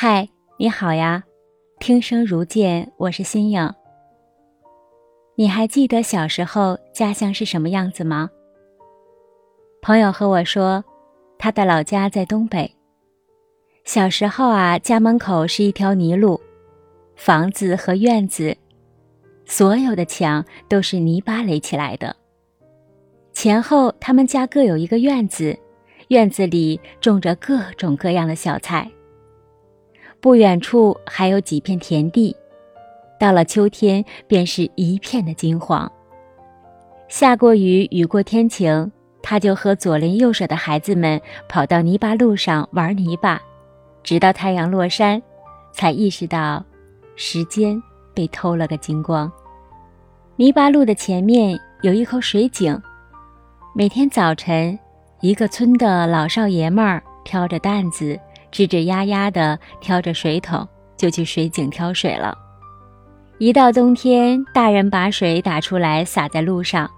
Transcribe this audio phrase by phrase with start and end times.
[0.00, 1.24] 嗨，你好呀！
[1.80, 3.74] 听声如见，我是新颖。
[5.34, 8.30] 你还记得小时候家乡是什么样子吗？
[9.82, 10.84] 朋友和我说，
[11.36, 12.72] 他的老家在东北。
[13.82, 16.40] 小时候啊，家门口是一条泥路，
[17.16, 18.56] 房子和院子，
[19.46, 22.14] 所有的墙都是泥巴垒起来的。
[23.32, 25.58] 前后他们家各有一个院子，
[26.10, 28.88] 院子里种着各种各样的小菜。
[30.20, 32.34] 不远处还有几片田地，
[33.20, 35.90] 到了秋天便是一片的金黄。
[37.06, 38.90] 下过雨，雨过天晴，
[39.22, 43.40] 他就和左邻右舍的孩子们跑到泥巴路上玩泥巴，
[44.02, 45.22] 直到太阳落山，
[45.72, 46.64] 才意识到
[47.14, 47.80] 时间
[48.12, 49.30] 被偷了个精光。
[50.34, 52.76] 泥巴路的前面有一口水井，
[53.72, 54.76] 每天早晨，
[55.20, 58.18] 一个村的老少爷们儿挑着担子。
[58.50, 60.66] 吱吱呀呀地挑着水桶，
[60.96, 62.36] 就去水井挑水了。
[63.38, 66.90] 一到冬天，大人把水打出来洒在路上，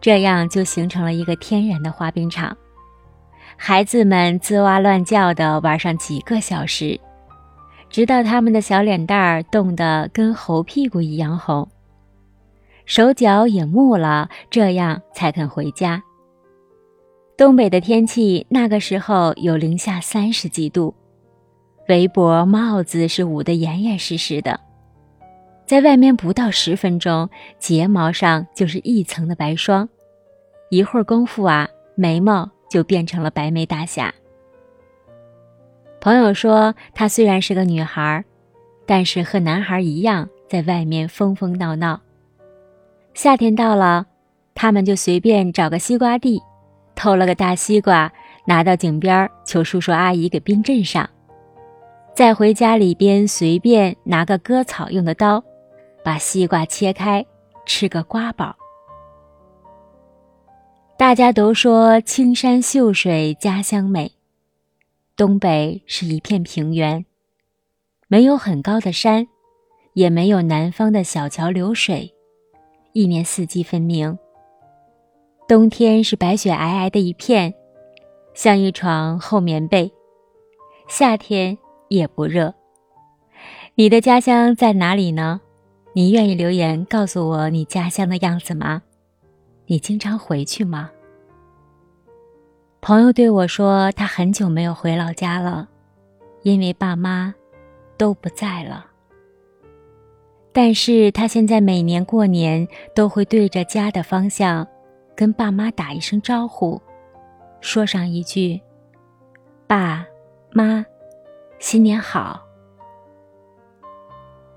[0.00, 2.56] 这样就形成了一个天然的滑冰场。
[3.56, 7.00] 孩子们吱哇乱叫地玩上几个小时，
[7.88, 11.66] 直到他们的小脸蛋儿冻得跟猴屁股一样红，
[12.84, 16.02] 手脚也木了，这样才肯回家。
[17.36, 20.94] 东北的天气那个时候有零下三十几度，
[21.86, 24.58] 围脖帽子是捂得严严实实的，
[25.66, 27.28] 在外面不到十分钟，
[27.58, 29.86] 睫毛上就是一层的白霜，
[30.70, 34.14] 一会儿功夫啊，眉毛就变成了白眉大侠。
[36.00, 38.24] 朋友说，她虽然是个女孩，
[38.86, 42.00] 但是和男孩一样，在外面疯疯闹闹。
[43.12, 44.06] 夏天到了，
[44.54, 46.40] 他们就随便找个西瓜地。
[46.96, 48.10] 偷了个大西瓜，
[48.46, 51.08] 拿到井边求叔叔阿姨给冰镇上，
[52.14, 55.44] 再回家里边随便拿个割草用的刀，
[56.02, 57.24] 把西瓜切开，
[57.66, 58.56] 吃个瓜饱。
[60.98, 64.10] 大家都说青山秀水家乡美，
[65.14, 67.04] 东北是一片平原，
[68.08, 69.28] 没有很高的山，
[69.92, 72.14] 也没有南方的小桥流水，
[72.94, 74.18] 一年四季分明。
[75.48, 77.54] 冬天是白雪皑皑的一片，
[78.34, 79.88] 像一床厚棉被；
[80.88, 82.52] 夏天也不热。
[83.76, 85.40] 你的家乡在哪里呢？
[85.92, 88.82] 你愿意留言告诉我你家乡的样子吗？
[89.66, 90.90] 你经常回去吗？
[92.80, 95.68] 朋友对我说，他很久没有回老家了，
[96.42, 97.32] 因为爸妈
[97.96, 98.84] 都不在了。
[100.52, 104.66] 但是他现在每年过年都会对着家的方向。
[105.16, 106.78] 跟爸妈打一声招呼，
[107.62, 108.60] 说上一句
[109.66, 110.04] “爸
[110.52, 110.84] 妈，
[111.58, 112.38] 新年好”，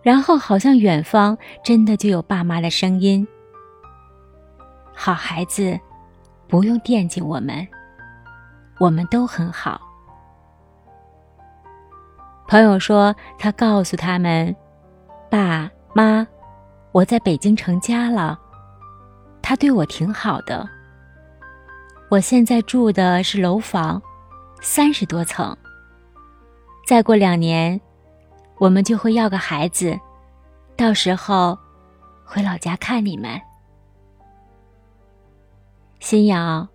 [0.04, 3.26] 然后好像远方真的就有爸妈的声音
[4.94, 5.80] ：“好孩子，
[6.46, 7.66] 不用惦记我们，
[8.80, 9.80] 我们都很好。”
[12.50, 14.54] 朋友说，他告诉他们
[15.32, 16.28] ：“爸妈，
[16.92, 18.38] 我在北京成家了。”
[19.50, 20.70] 他对我挺好的。
[22.08, 24.00] 我现在住的是楼房，
[24.62, 25.58] 三十多层。
[26.86, 27.82] 再过两年，
[28.60, 30.00] 我们就会要个孩子，
[30.78, 31.58] 到时候
[32.24, 33.42] 回老家看你们。
[36.00, 36.68] 新瑶，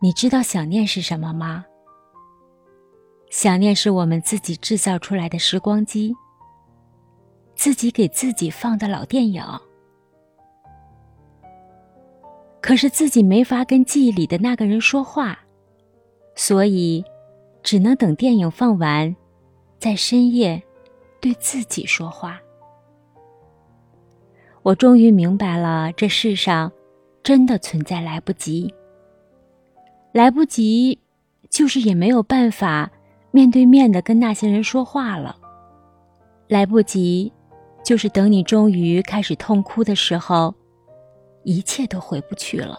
[0.00, 1.64] 你知道想念是什么吗？
[3.30, 6.14] 想念是我们自己制造出来的时光机，
[7.54, 9.42] 自己给自己放的老电影。
[12.60, 15.38] 可是自己没法跟记忆里的那个人说话，
[16.34, 17.04] 所以
[17.62, 19.16] 只能等电影放完，
[19.78, 20.62] 在深夜
[21.20, 22.40] 对自己说话。
[24.62, 26.70] 我终于明白了，这世上
[27.22, 28.72] 真的存在来不及。
[30.12, 30.98] 来不及，
[31.48, 32.90] 就是也没有办法
[33.30, 35.36] 面对面的跟那些人说话了。
[36.46, 37.32] 来不及，
[37.82, 40.54] 就是等你终于开始痛哭的时候。
[41.42, 42.78] 一切都回不去了，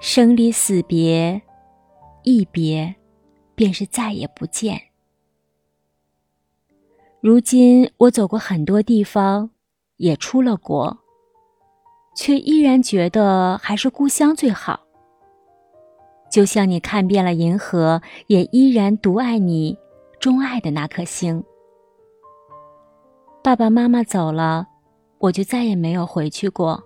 [0.00, 1.40] 生离死别，
[2.24, 2.96] 一别，
[3.54, 4.80] 便是再也不见。
[7.20, 9.50] 如今我走过很多地方，
[9.96, 10.98] 也出了国，
[12.16, 14.80] 却依然觉得还是故乡最好。
[16.30, 19.78] 就像你看遍了银河，也依然独爱你
[20.20, 21.42] 钟爱的那颗星。
[23.42, 24.68] 爸爸妈妈走了。
[25.18, 26.82] 我就再也没有回去过。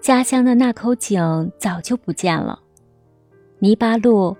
[0.00, 2.60] 家乡的那口井早就不见了，
[3.58, 4.36] 泥巴路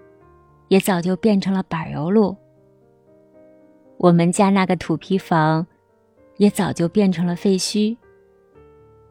[0.68, 2.36] 也早就变成了柏油路。
[3.96, 5.66] 我们家那个土坯房，
[6.36, 7.96] 也早就变成了废墟。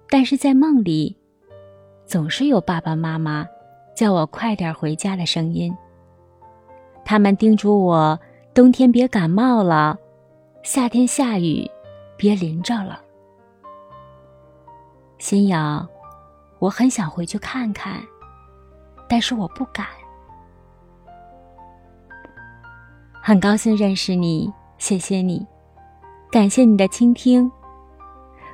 [0.09, 1.17] 但是在梦里，
[2.05, 3.45] 总是有爸爸妈妈
[3.95, 5.75] 叫我快点回家的声音。
[7.03, 8.17] 他们叮嘱我，
[8.53, 9.97] 冬天别感冒了，
[10.63, 11.69] 夏天下雨
[12.15, 13.01] 别淋着了。
[15.17, 15.87] 心痒，
[16.59, 18.01] 我很想回去看看，
[19.07, 19.85] 但是我不敢。
[23.21, 24.51] 很高兴认识你。
[24.77, 25.47] 谢谢你，
[26.29, 27.49] 感谢你的倾听。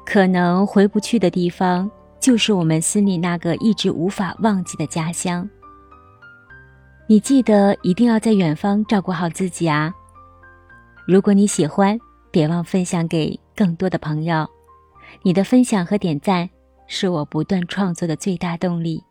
[0.06, 5.50] 可能回不去的地方，就是我们心里那个一直无法忘记的家乡。
[7.08, 9.92] 你记得一定要在远方照顾好自己啊！
[11.08, 12.00] 如果你喜欢，
[12.30, 14.48] 别忘分享给更多的朋友。
[15.24, 16.50] 你的分享和点赞
[16.88, 19.04] 是我不断创作的最大动力。